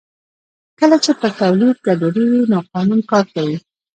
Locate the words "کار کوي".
3.11-3.57